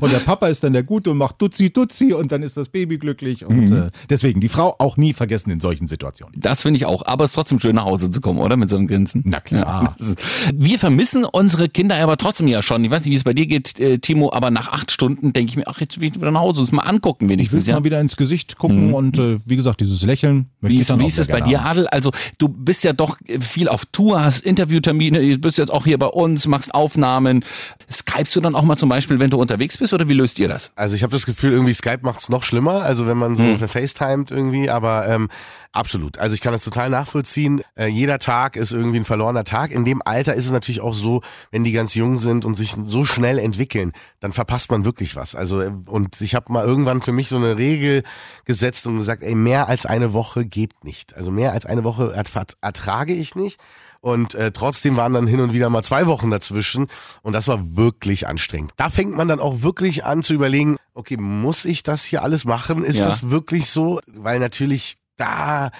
[0.00, 2.68] Und der Papa ist dann der Gute und macht Dutzi, Dutzi und dann ist das
[2.68, 3.44] Baby glücklich.
[3.44, 6.38] Und äh, deswegen die Frau auch nie vergessen in solchen Situationen.
[6.40, 7.06] Das finde ich auch.
[7.06, 8.56] Aber es ist trotzdem schön nach Hause zu kommen, oder?
[8.56, 9.22] Mit so einem Grinsen.
[9.24, 9.94] Na klar.
[9.98, 10.14] Ja.
[10.54, 12.84] Wir vermissen unsere Kinder aber trotzdem ja schon.
[12.84, 15.50] Ich weiß nicht, wie es bei dir geht, äh, Timo, aber nach acht Stunden denke
[15.50, 16.62] ich mir, ach, jetzt will ich wieder nach Hause.
[16.62, 17.76] Das mal angucken Ich will wenigstens, ja.
[17.76, 21.00] mal wieder ins Gesicht gucken und äh, wie gesagt, dieses Lächeln möchte Wie ich ist,
[21.00, 21.64] wie ist es bei dir.
[21.64, 21.86] Adel?
[21.88, 25.98] Also du bist ja doch viel auf Tour, hast Interviewtermine, du bist jetzt auch hier
[25.98, 27.44] bei uns, machst Aufnahmen.
[27.90, 30.48] Skypst du dann auch mal zum Beispiel, wenn du unterwegs bist oder wie löst ihr
[30.48, 30.72] das?
[30.76, 33.58] Also ich habe das Gefühl, irgendwie Skype macht's noch schlimmer, also wenn man so Hm.
[33.58, 35.28] verfacetimed irgendwie, aber ähm,
[35.72, 36.18] absolut.
[36.18, 37.62] Also ich kann das total nachvollziehen.
[37.76, 39.70] Äh, jeder Tag ist irgendwie ein verlorener Tag.
[39.72, 42.74] In dem Alter ist es natürlich auch so, wenn die ganz jung sind und sich
[42.84, 45.34] so schnell entwickeln, dann verpasst man wirklich was.
[45.34, 48.02] Also äh, und ich habe mal irgendwann für mich so eine Regel
[48.44, 51.16] gesetzt und gesagt, ey, mehr als eine Woche geht nicht.
[51.16, 53.58] Also mehr als eine Woche ert- ertrage ich nicht.
[54.00, 56.86] Und äh, trotzdem waren dann hin und wieder mal zwei Wochen dazwischen.
[57.22, 58.72] Und das war wirklich anstrengend.
[58.76, 62.44] Da fängt man dann auch wirklich an zu überlegen, okay, muss ich das hier alles
[62.44, 62.84] machen?
[62.84, 63.06] Ist Ja.
[63.06, 64.00] das wirklich so?
[64.06, 65.70] Weil natürlich da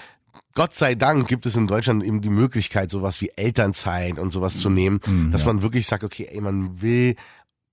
[0.54, 4.58] Gott sei Dank gibt es in Deutschland eben die Möglichkeit, sowas wie Elternzeit und sowas
[4.58, 5.00] zu nehmen,
[5.30, 7.14] dass man wirklich sagt, okay, ey, man will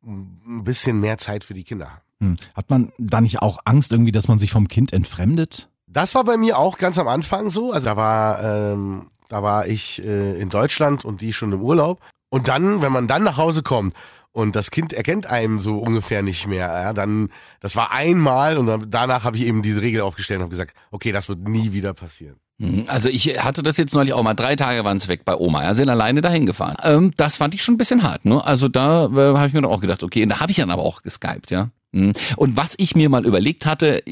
[0.06, 2.02] ein bisschen mehr Zeit für die Kinder haben.
[2.20, 2.36] Hm.
[2.54, 5.70] Hat man da nicht auch Angst irgendwie, dass man sich vom Kind entfremdet?
[5.88, 7.72] Das war bei mir auch ganz am Anfang so.
[7.72, 12.00] Also da war, ähm, da war ich äh, in Deutschland und die schon im Urlaub.
[12.30, 13.96] Und dann, wenn man dann nach Hause kommt
[14.32, 17.30] und das Kind erkennt einem so ungefähr nicht mehr, ja, dann,
[17.62, 20.74] das war einmal und dann, danach habe ich eben diese Regel aufgestellt und habe gesagt,
[20.92, 22.36] okay, das wird nie wieder passieren.
[22.58, 22.86] Mhm.
[22.88, 25.64] Also ich hatte das jetzt neulich auch mal, drei Tage waren es weg bei Oma,
[25.64, 26.78] ja, sind alleine dahin gefahren.
[26.84, 28.44] Ähm, das fand ich schon ein bisschen hart, ne?
[28.46, 30.84] Also da äh, habe ich mir dann auch gedacht, okay, da habe ich dann aber
[30.84, 31.70] auch geskypt, ja.
[31.96, 32.12] Mhm.
[32.36, 34.04] Und was ich mir mal überlegt hatte,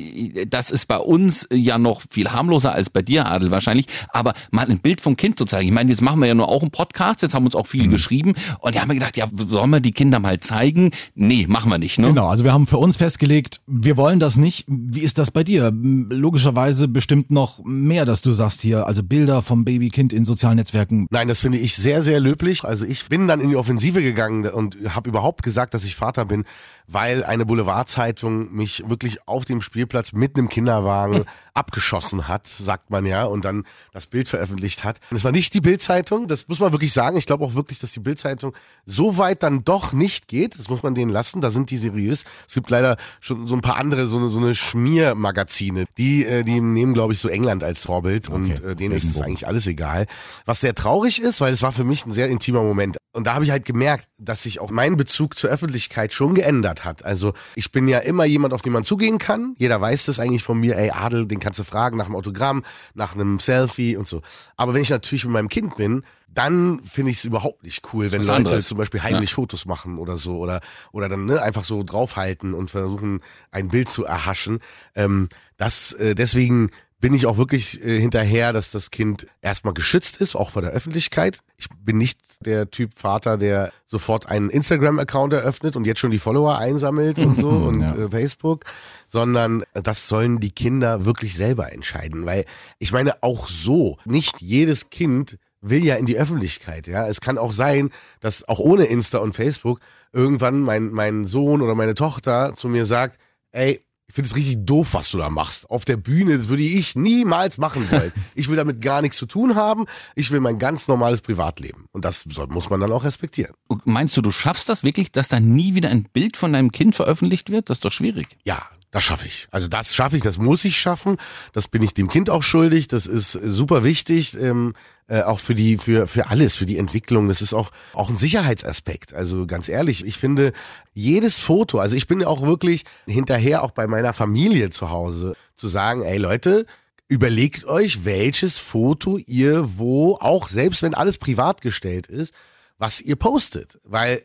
[0.47, 4.69] das ist bei uns ja noch viel harmloser als bei dir, Adel, wahrscheinlich, aber mal
[4.69, 5.67] ein Bild vom Kind zu zeigen.
[5.67, 7.87] Ich meine, jetzt machen wir ja nur auch einen Podcast, jetzt haben uns auch viele
[7.87, 10.91] geschrieben und die haben mir gedacht, ja, sollen wir die Kinder mal zeigen?
[11.15, 12.07] Nee, machen wir nicht, ne?
[12.07, 14.65] Genau, also wir haben für uns festgelegt, wir wollen das nicht.
[14.67, 15.71] Wie ist das bei dir?
[15.73, 21.07] Logischerweise bestimmt noch mehr, dass du sagst hier, also Bilder vom Babykind in sozialen Netzwerken.
[21.09, 22.63] Nein, das finde ich sehr, sehr löblich.
[22.63, 26.25] Also ich bin dann in die Offensive gegangen und habe überhaupt gesagt, dass ich Vater
[26.25, 26.45] bin,
[26.87, 33.05] weil eine Boulevardzeitung mich wirklich auf dem Spielplatz mit einem Kinderwagen abgeschossen hat, sagt man
[33.05, 34.99] ja, und dann das Bild veröffentlicht hat.
[35.09, 37.17] Und es war nicht die Bildzeitung, das muss man wirklich sagen.
[37.17, 38.53] Ich glaube auch wirklich, dass die Bildzeitung
[38.85, 40.57] so weit dann doch nicht geht.
[40.57, 41.41] Das muss man denen lassen.
[41.41, 42.23] Da sind die seriös.
[42.47, 45.85] Es gibt leider schon so ein paar andere, so eine, so eine Schmiermagazine.
[45.97, 48.71] Die, äh, die nehmen, glaube ich, so England als Vorbild und Okay.
[48.71, 50.05] äh, denen ist es eigentlich alles egal.
[50.45, 52.97] Was sehr traurig ist, weil es war für mich ein sehr intimer Moment.
[53.13, 56.83] Und da habe ich halt gemerkt, dass sich auch mein Bezug zur Öffentlichkeit schon geändert
[56.83, 57.05] hat.
[57.05, 59.55] Also ich bin ja immer jemand, auf den man zugehen kann.
[59.57, 60.75] Jeder weiß das eigentlich von mir.
[60.77, 64.21] Ey, Adel, den kannst du fragen nach einem Autogramm, nach einem Selfie und so.
[64.57, 68.11] Aber wenn ich natürlich mit meinem Kind bin, dann finde ich es überhaupt nicht cool,
[68.11, 68.67] wenn Was Leute anderes.
[68.67, 72.71] zum Beispiel heimlich Fotos machen oder so oder oder dann ne, einfach so draufhalten und
[72.71, 73.21] versuchen
[73.51, 74.59] ein Bild zu erhaschen.
[74.95, 76.71] Ähm, das äh, deswegen
[77.03, 80.71] bin ich auch wirklich äh, hinterher, dass das Kind erstmal geschützt ist, auch vor der
[80.71, 81.39] Öffentlichkeit.
[81.57, 86.17] Ich bin nicht der Typ Vater, der sofort einen Instagram-Account eröffnet und jetzt schon die
[86.19, 87.93] Follower einsammelt und so und Ja.
[87.93, 88.63] äh, Facebook,
[89.09, 92.45] sondern das sollen die Kinder wirklich selber entscheiden, weil
[92.79, 97.05] ich meine auch so, nicht jedes Kind will ja in die Öffentlichkeit, ja.
[97.05, 97.89] Es kann auch sein,
[98.21, 99.81] dass auch ohne Insta und Facebook
[100.13, 103.19] irgendwann mein, mein Sohn oder meine Tochter zu mir sagt,
[103.51, 103.81] ey,
[104.13, 105.67] ich finde es richtig doof, was du da machst.
[105.71, 108.11] Auf der Bühne, das würde ich niemals machen wollen.
[108.35, 109.85] Ich will damit gar nichts zu tun haben.
[110.15, 111.85] Ich will mein ganz normales Privatleben.
[111.91, 113.55] Und das soll, muss man dann auch respektieren.
[113.67, 116.71] Und Meinst du, du schaffst das wirklich, dass da nie wieder ein Bild von deinem
[116.71, 117.71] Kind veröffentlicht wird?
[117.71, 118.27] Das ist doch schwierig.
[118.43, 119.47] Ja, das schaffe ich.
[119.49, 121.17] Also das schaffe ich, das muss ich schaffen.
[121.51, 122.87] Das bin ich dem Kind auch schuldig.
[122.87, 124.75] Das ist äh, super wichtig, ähm,
[125.07, 127.27] äh, auch für die, für für alles, für die Entwicklung.
[127.27, 129.15] Das ist auch auch ein Sicherheitsaspekt.
[129.15, 130.53] Also ganz ehrlich, ich finde
[130.93, 131.79] jedes Foto.
[131.79, 136.03] Also ich bin ja auch wirklich hinterher, auch bei meiner Familie zu Hause, zu sagen,
[136.03, 136.65] ey Leute.
[137.09, 142.33] Überlegt euch, welches Foto ihr wo, auch selbst wenn alles privat gestellt ist,
[142.77, 143.79] was ihr postet.
[143.83, 144.23] Weil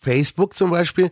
[0.00, 1.10] Facebook zum Beispiel,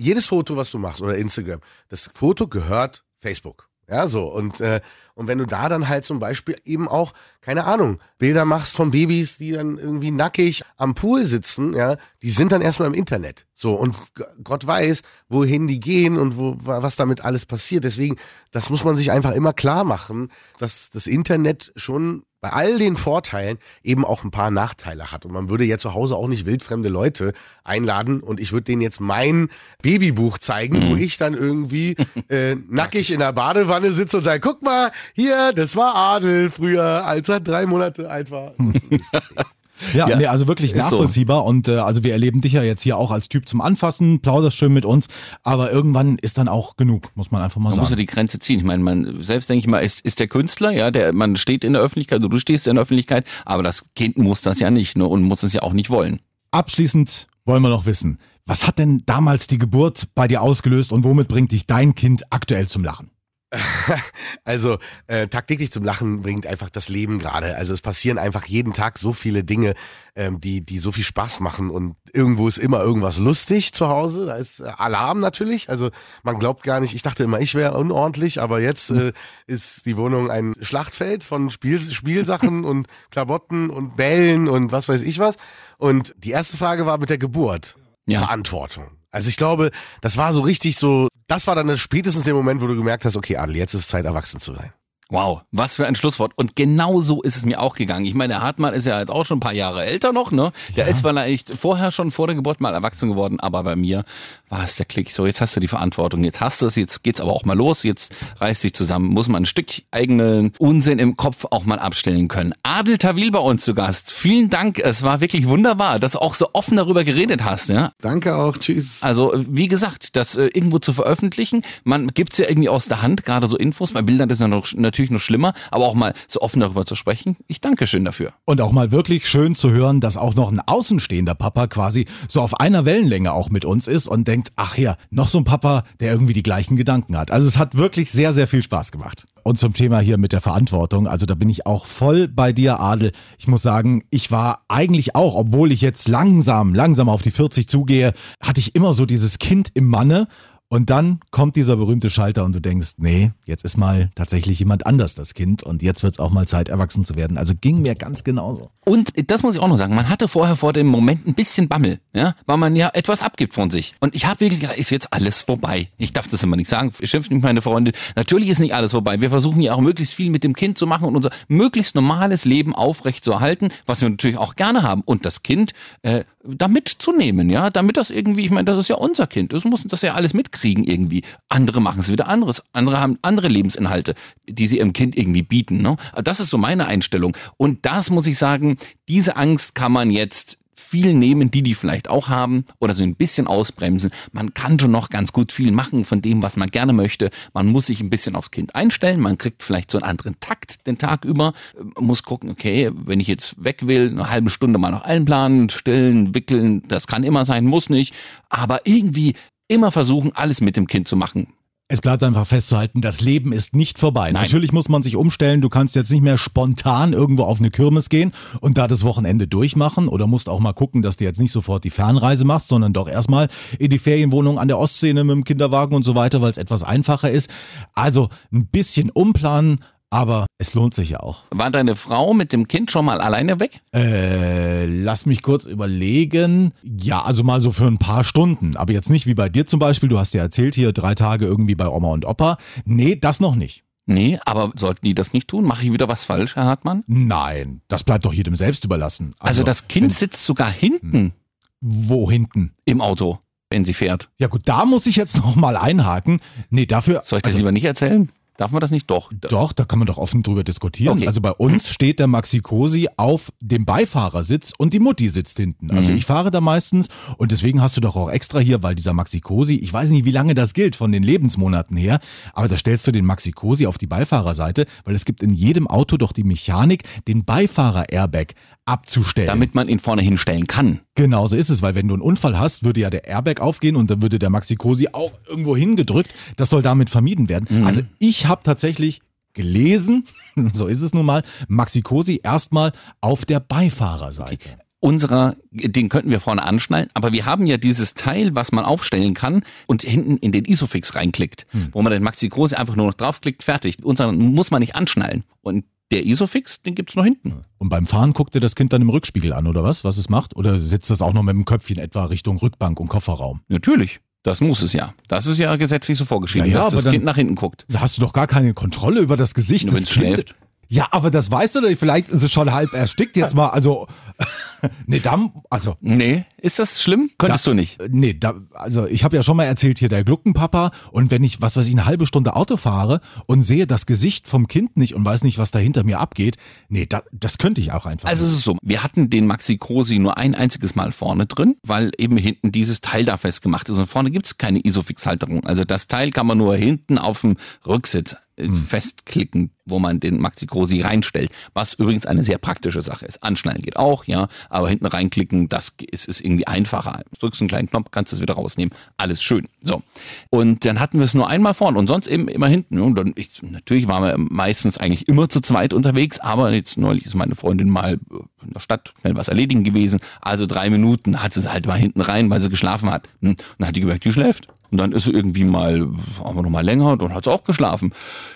[0.00, 3.68] jedes Foto, was du machst oder Instagram, das Foto gehört Facebook.
[3.88, 4.28] Ja, so.
[4.32, 4.80] Und, äh,
[5.14, 8.92] und wenn du da dann halt zum Beispiel eben auch, keine Ahnung, Bilder machst von
[8.92, 13.46] Babys, die dann irgendwie nackig am Pool sitzen, ja, die sind dann erstmal im Internet.
[13.52, 13.74] So.
[13.74, 13.96] Und
[14.44, 17.82] Gott weiß, wohin die gehen und wo, wa- was damit alles passiert.
[17.82, 18.14] Deswegen,
[18.52, 22.96] das muss man sich einfach immer klar machen, dass das Internet schon bei all den
[22.96, 25.24] Vorteilen eben auch ein paar Nachteile hat.
[25.24, 27.32] Und man würde ja zu Hause auch nicht wildfremde Leute
[27.64, 29.48] einladen und ich würde denen jetzt mein
[29.82, 31.96] Babybuch zeigen, wo ich dann irgendwie
[32.28, 37.06] äh, nackig in der Badewanne sitze und sage, guck mal, hier, das war Adel früher,
[37.06, 38.54] als er drei Monate alt war.
[39.94, 40.96] Ja, Ja, nee, also wirklich ist so.
[40.96, 41.44] nachvollziehbar.
[41.44, 44.56] Und äh, also wir erleben dich ja jetzt hier auch als Typ zum Anfassen, plauderst
[44.56, 45.06] schön mit uns,
[45.42, 48.00] aber irgendwann ist dann auch genug, muss man einfach mal Man muss ja sagen.
[48.00, 48.58] die Grenze ziehen.
[48.58, 51.64] Ich meine, man selbst denke ich mal, ist, ist der Künstler, ja, der man steht
[51.64, 54.70] in der Öffentlichkeit, also du stehst in der Öffentlichkeit, aber das Kind muss das ja
[54.70, 56.20] nicht, ne, und muss es ja auch nicht wollen.
[56.50, 61.04] Abschließend wollen wir noch wissen, was hat denn damals die Geburt bei dir ausgelöst und
[61.04, 63.10] womit bringt dich dein Kind aktuell zum Lachen?
[64.44, 67.56] Also äh, tagtäglich zum Lachen bringt einfach das Leben gerade.
[67.56, 69.74] Also es passieren einfach jeden Tag so viele Dinge,
[70.14, 74.26] ähm, die die so viel Spaß machen und irgendwo ist immer irgendwas lustig zu Hause.
[74.26, 75.68] Da ist äh, Alarm natürlich.
[75.68, 75.90] Also
[76.22, 76.94] man glaubt gar nicht.
[76.94, 79.12] Ich dachte immer, ich wäre unordentlich, aber jetzt äh,
[79.46, 85.02] ist die Wohnung ein Schlachtfeld von Spiel, Spielsachen und Klamotten und Bällen und was weiß
[85.02, 85.36] ich was.
[85.78, 87.76] Und die erste Frage war mit der Geburt.
[88.06, 88.20] Ja.
[88.20, 88.99] Verantwortung.
[89.10, 89.70] Also ich glaube,
[90.00, 93.16] das war so richtig so, das war dann spätestens der Moment, wo du gemerkt hast,
[93.16, 94.72] okay, Adel, jetzt ist es Zeit, erwachsen zu sein.
[95.10, 96.32] Wow, was für ein Schlusswort.
[96.36, 98.06] Und genau so ist es mir auch gegangen.
[98.06, 100.52] Ich meine, der Hartmann ist ja jetzt auch schon ein paar Jahre älter noch, ne?
[100.76, 104.04] Der ist vielleicht vorher schon vor der Geburt mal erwachsen geworden, aber bei mir
[104.48, 105.10] war es der Klick.
[105.10, 107.56] So, jetzt hast du die Verantwortung, jetzt hast du es, jetzt geht's aber auch mal
[107.56, 111.80] los, jetzt reißt sich zusammen, muss man ein Stück eigenen Unsinn im Kopf auch mal
[111.80, 112.54] abstellen können.
[112.62, 114.12] Adel Tawil bei uns zu Gast.
[114.12, 117.92] Vielen Dank, es war wirklich wunderbar, dass du auch so offen darüber geredet hast, ja?
[118.00, 119.02] Danke auch, tschüss.
[119.02, 123.24] Also, wie gesagt, das äh, irgendwo zu veröffentlichen, man gibt's ja irgendwie aus der Hand,
[123.24, 126.40] gerade so Infos, bei Bildern ist ja noch, natürlich noch schlimmer, aber auch mal so
[126.40, 127.36] offen darüber zu sprechen.
[127.46, 128.32] Ich danke schön dafür.
[128.44, 132.42] Und auch mal wirklich schön zu hören, dass auch noch ein außenstehender Papa quasi so
[132.42, 135.84] auf einer Wellenlänge auch mit uns ist und denkt, ach ja, noch so ein Papa,
[136.00, 137.30] der irgendwie die gleichen Gedanken hat.
[137.30, 139.26] Also es hat wirklich sehr, sehr viel Spaß gemacht.
[139.42, 142.80] Und zum Thema hier mit der Verantwortung, also da bin ich auch voll bei dir,
[142.80, 143.12] Adel.
[143.38, 147.66] Ich muss sagen, ich war eigentlich auch, obwohl ich jetzt langsam, langsam auf die 40
[147.66, 150.28] zugehe, hatte ich immer so dieses Kind im Manne.
[150.72, 154.86] Und dann kommt dieser berühmte Schalter und du denkst, nee, jetzt ist mal tatsächlich jemand
[154.86, 157.38] anders das Kind und jetzt wird es auch mal Zeit, erwachsen zu werden.
[157.38, 158.70] Also ging mir ganz genauso.
[158.84, 161.66] Und das muss ich auch noch sagen, man hatte vorher vor dem Moment ein bisschen
[161.66, 163.94] Bammel, ja, weil man ja etwas abgibt von sich.
[163.98, 165.88] Und ich habe wirklich gedacht, ist jetzt alles vorbei.
[165.98, 167.90] Ich darf das immer nicht sagen, schimpft nicht meine Freunde.
[168.14, 169.20] Natürlich ist nicht alles vorbei.
[169.20, 172.44] Wir versuchen ja auch möglichst viel mit dem Kind zu machen und unser möglichst normales
[172.44, 175.02] Leben aufrecht zu erhalten, was wir natürlich auch gerne haben.
[175.04, 178.88] Und das Kind äh, damit zu nehmen, ja, damit das irgendwie, ich meine, das ist
[178.88, 181.22] ja unser Kind, das muss das ja alles mitkriegen irgendwie.
[181.48, 184.14] Andere machen es wieder anderes, andere haben andere Lebensinhalte,
[184.48, 185.96] die sie ihrem Kind irgendwie bieten, ne?
[186.24, 190.59] Das ist so meine Einstellung und das muss ich sagen, diese Angst kann man jetzt
[190.80, 194.10] viel nehmen, die die vielleicht auch haben oder so ein bisschen ausbremsen.
[194.32, 197.30] Man kann schon noch ganz gut viel machen von dem, was man gerne möchte.
[197.52, 199.20] Man muss sich ein bisschen aufs Kind einstellen.
[199.20, 201.52] Man kriegt vielleicht so einen anderen Takt den Tag über.
[201.96, 205.70] Man muss gucken, okay, wenn ich jetzt weg will, eine halbe Stunde mal noch einplanen,
[205.70, 208.14] stillen, wickeln, das kann immer sein, muss nicht.
[208.48, 209.34] Aber irgendwie
[209.68, 211.48] immer versuchen, alles mit dem Kind zu machen.
[211.92, 214.30] Es bleibt einfach festzuhalten, das Leben ist nicht vorbei.
[214.30, 214.44] Nein.
[214.44, 215.60] Natürlich muss man sich umstellen.
[215.60, 219.48] Du kannst jetzt nicht mehr spontan irgendwo auf eine Kirmes gehen und da das Wochenende
[219.48, 222.92] durchmachen oder musst auch mal gucken, dass du jetzt nicht sofort die Fernreise machst, sondern
[222.92, 223.48] doch erstmal
[223.80, 226.84] in die Ferienwohnung an der Ostsee mit dem Kinderwagen und so weiter, weil es etwas
[226.84, 227.50] einfacher ist.
[227.92, 231.44] Also ein bisschen umplanen, aber es lohnt sich ja auch.
[231.50, 233.80] War deine Frau mit dem Kind schon mal alleine weg?
[233.94, 236.72] Äh, lass mich kurz überlegen.
[236.82, 238.76] Ja, also mal so für ein paar Stunden.
[238.76, 240.08] Aber jetzt nicht wie bei dir zum Beispiel.
[240.08, 242.58] Du hast ja erzählt, hier drei Tage irgendwie bei Oma und Opa.
[242.84, 243.84] Nee, das noch nicht.
[244.06, 245.64] Nee, aber sollten die das nicht tun?
[245.64, 247.04] Mache ich wieder was falsch, Herr Hartmann?
[247.06, 249.34] Nein, das bleibt doch jedem selbst überlassen.
[249.38, 251.32] Also, das Kind sitzt sogar hinten
[251.80, 252.72] Wo hinten?
[252.84, 253.38] im Auto,
[253.70, 254.28] wenn sie fährt.
[254.38, 256.40] Ja gut, da muss ich jetzt noch mal einhaken.
[256.70, 257.20] Nee, dafür...
[257.22, 258.32] Soll ich das also, lieber nicht erzählen?
[258.60, 259.08] Darf man das nicht?
[259.08, 259.32] Doch.
[259.40, 261.16] Doch, da kann man doch offen drüber diskutieren.
[261.16, 261.26] Okay.
[261.26, 265.90] Also bei uns steht der Maxi Cosi auf dem Beifahrersitz und die Mutti sitzt hinten.
[265.90, 269.14] Also ich fahre da meistens und deswegen hast du doch auch extra hier, weil dieser
[269.14, 272.20] Maxi Cosi, ich weiß nicht, wie lange das gilt von den Lebensmonaten her,
[272.52, 275.86] aber da stellst du den Maxi Cosi auf die Beifahrerseite, weil es gibt in jedem
[275.86, 278.52] Auto doch die Mechanik, den Beifahrer-Airbag
[278.84, 279.46] abzustellen.
[279.46, 281.00] Damit man ihn vorne hinstellen kann.
[281.16, 283.96] Genau so ist es, weil wenn du einen Unfall hast, würde ja der Airbag aufgehen
[283.96, 286.32] und dann würde der Maxi Cosi auch irgendwo hingedrückt.
[286.56, 287.84] Das soll damit vermieden werden.
[287.84, 289.20] Also ich habe tatsächlich
[289.52, 290.26] gelesen,
[290.72, 294.78] so ist es nun mal, Maxi Cosi erstmal auf der Beifahrerseite.
[295.02, 299.32] Unserer, den könnten wir vorne anschnallen, aber wir haben ja dieses Teil, was man aufstellen
[299.32, 303.14] kann und hinten in den Isofix reinklickt, wo man den Maxi Große einfach nur noch
[303.14, 304.04] draufklickt, fertig.
[304.04, 305.44] Unseren muss man nicht anschnallen.
[305.62, 307.64] Und der Isofix, den gibt's noch hinten.
[307.78, 310.28] Und beim Fahren guckt dir das Kind dann im Rückspiegel an, oder was, was es
[310.28, 310.56] macht?
[310.56, 313.60] Oder sitzt das auch noch mit dem Köpfchen etwa Richtung Rückbank und Kofferraum?
[313.68, 314.18] Natürlich.
[314.42, 315.12] Das muss es ja.
[315.28, 317.84] Das ist ja gesetzlich so vorgeschrieben, Ja, ja, dass aber das Kind nach hinten guckt.
[317.88, 320.12] Da hast du doch gar keine Kontrolle über das Gesicht wenn's Kindes.
[320.12, 320.54] schläft.
[320.92, 324.08] Ja, aber das weißt du doch, vielleicht ist es schon halb erstickt jetzt mal, also,
[325.06, 327.30] nee, dann, also, Nee, ist das schlimm?
[327.38, 327.98] Könntest Da- du nicht.
[328.10, 331.62] Nee, da, also ich habe ja schon mal erzählt hier der Gluckenpapa und wenn ich,
[331.62, 335.14] was weiß ich, eine halbe Stunde Auto fahre und sehe das Gesicht vom Kind nicht
[335.14, 336.56] und weiß nicht, was da hinter mir abgeht,
[336.88, 338.28] nee, da, das könnte ich auch einfach.
[338.28, 341.76] Also es ist so, wir hatten den Maxi Cosi nur ein einziges Mal vorne drin,
[341.84, 345.64] weil eben hinten dieses Teil da festgemacht ist und vorne gibt's keine Isofix-Halterung.
[345.66, 350.40] Also das Teil kann man nur hinten auf dem Rücksitz äh, festklicken, wo man den
[350.40, 353.42] Maxi Cosi reinstellt, was übrigens eine sehr praktische Sache ist.
[353.42, 357.22] Anschnallen geht auch, ja, aber hinten reinklicken, das ist, ist irgendwie einfacher.
[357.38, 359.66] Drückst einen kleinen Knopf, kannst es wieder rausnehmen, alles schön.
[359.80, 360.02] So.
[360.50, 363.00] Und dann hatten wir es nur einmal vorne und sonst eben immer hinten.
[363.00, 367.26] Und dann, ich, natürlich waren wir meistens eigentlich immer zu zweit unterwegs, aber jetzt neulich
[367.26, 368.18] ist meine Freundin mal
[368.62, 370.20] in der Stadt schnell was erledigen gewesen.
[370.40, 373.28] Also drei Minuten hat sie es halt mal hinten rein, weil sie geschlafen hat.
[373.40, 373.50] Hm.
[373.50, 374.68] Und dann hat die gemerkt, die schläft.
[374.90, 377.52] Und dann ist sie irgendwie mal, waren wir noch mal länger, und dann hat sie
[377.52, 378.12] auch geschlafen.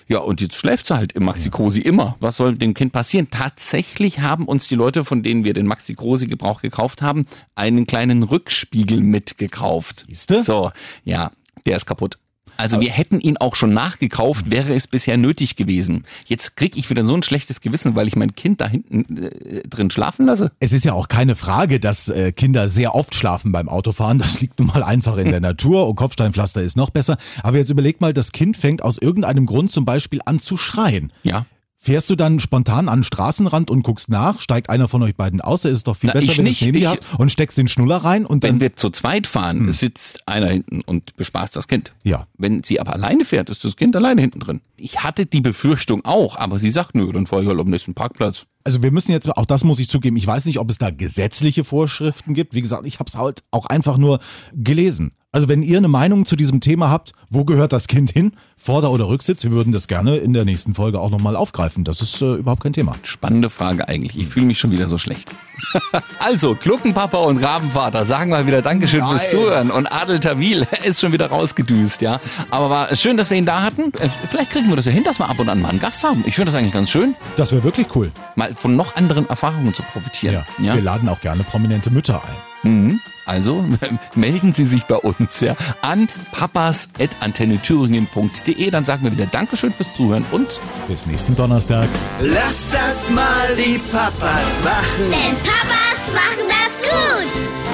[0.08, 2.16] Ja, und jetzt schläft sie halt im Maxi Cosi immer.
[2.20, 3.28] Was soll dem Kind passieren?
[3.30, 7.86] Tatsächlich haben uns die Leute, von denen wir den Maxi Cosi Gebrauch gekauft haben, einen
[7.86, 10.04] kleinen Rückspiegel mitgekauft.
[10.08, 10.42] Siehste?
[10.42, 10.70] So,
[11.04, 11.30] ja,
[11.66, 12.16] der ist kaputt.
[12.56, 16.04] Also wir hätten ihn auch schon nachgekauft, wäre es bisher nötig gewesen.
[16.26, 19.62] Jetzt kriege ich wieder so ein schlechtes Gewissen, weil ich mein Kind da hinten äh,
[19.68, 20.52] drin schlafen lasse.
[20.60, 24.18] Es ist ja auch keine Frage, dass äh, Kinder sehr oft schlafen beim Autofahren.
[24.18, 27.18] Das liegt nun mal einfach in der Natur und Kopfsteinpflaster ist noch besser.
[27.42, 31.12] Aber jetzt überleg mal, das Kind fängt aus irgendeinem Grund zum Beispiel an zu schreien.
[31.22, 31.46] Ja.
[31.84, 34.40] Fährst du dann spontan an den Straßenrand und guckst nach?
[34.40, 35.66] Steigt einer von euch beiden aus?
[35.66, 36.60] Es ist doch viel Na, besser, ich wenn du nicht.
[36.62, 38.60] dir Ich- hast und steckst den Schnuller rein und Wenn dann.
[38.60, 39.72] wir zu zweit fahren, Hm.
[39.72, 41.92] sitzt einer hinten und bespaßt das Kind.
[42.02, 42.26] Ja.
[42.38, 44.62] Wenn sie aber alleine fährt, ist das Kind alleine hinten drin.
[44.84, 47.94] Ich hatte die Befürchtung auch, aber sie sagt, nö, dann fahre ich halt am nächsten
[47.94, 48.44] Parkplatz.
[48.64, 50.90] Also wir müssen jetzt, auch das muss ich zugeben, ich weiß nicht, ob es da
[50.90, 52.52] gesetzliche Vorschriften gibt.
[52.52, 54.20] Wie gesagt, ich habe es halt auch einfach nur
[54.52, 55.12] gelesen.
[55.34, 58.92] Also wenn ihr eine Meinung zu diesem Thema habt, wo gehört das Kind hin, Vorder-
[58.92, 61.82] oder Rücksitz, wir würden das gerne in der nächsten Folge auch nochmal aufgreifen.
[61.82, 62.94] Das ist äh, überhaupt kein Thema.
[63.02, 64.16] Spannende Frage eigentlich.
[64.16, 65.28] Ich fühle mich schon wieder so schlecht.
[66.20, 69.30] also, Gluckenpapa und Rabenvater sagen mal wieder Dankeschön fürs Nein.
[69.30, 69.70] Zuhören.
[69.72, 72.20] Und Adel Tawil ist schon wieder rausgedüst, ja.
[72.50, 73.92] Aber war schön, dass wir ihn da hatten.
[73.94, 76.04] Äh, Vielleicht kriegen wir das ja hin, dass wir ab und an mal einen Gast
[76.04, 76.22] haben.
[76.26, 78.10] Ich finde das eigentlich ganz schön, Das wäre wirklich cool.
[78.34, 80.44] mal von noch anderen Erfahrungen zu profitieren.
[80.58, 80.74] Ja.
[80.74, 82.70] Wir laden auch gerne prominente Mütter ein.
[82.70, 83.00] Mhm.
[83.26, 83.64] Also
[84.14, 88.70] melden Sie sich bei uns ja an papas.antennethüringen.de.
[88.70, 91.88] Dann sagen wir wieder Dankeschön fürs Zuhören und Bis nächsten Donnerstag.
[92.20, 95.10] Lass das mal die Papas machen.
[95.10, 97.73] Denn Papas machen das gut.